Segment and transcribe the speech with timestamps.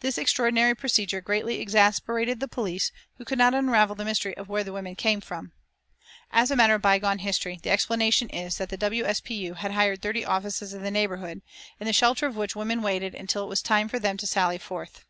[0.00, 4.62] This extraordinary procedure greatly exasperated the police, who could not unravel the mystery of where
[4.62, 5.52] the women came from.
[6.30, 9.04] As a matter of bygone history the explanation is that the W.
[9.06, 9.20] S.
[9.22, 9.34] P.
[9.36, 9.54] U.
[9.54, 11.40] had hired thirty offices in the neighborhood,
[11.80, 14.26] in the shelter of which the women waited until it was time for them to
[14.26, 15.06] sally forth.